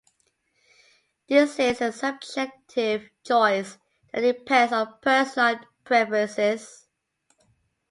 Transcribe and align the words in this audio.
This 1.27 1.59
is 1.59 1.79
a 1.79 1.91
subjective 1.91 3.11
choice 3.23 3.77
that 4.11 4.21
depends 4.21 4.73
on 4.73 4.95
personal 4.99 5.59
preferences. 5.83 6.87